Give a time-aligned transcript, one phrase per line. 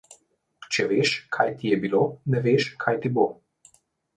[0.77, 2.01] Če veš, kaj ti je bilo,
[2.35, 3.29] ne veš, kaj ti bo.